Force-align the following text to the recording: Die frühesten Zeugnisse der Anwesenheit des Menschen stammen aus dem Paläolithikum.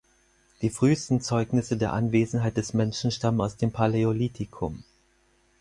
Die 0.63 0.71
frühesten 0.71 1.21
Zeugnisse 1.21 1.77
der 1.77 1.93
Anwesenheit 1.93 2.57
des 2.57 2.73
Menschen 2.73 3.11
stammen 3.11 3.39
aus 3.39 3.57
dem 3.57 3.71
Paläolithikum. 3.71 4.83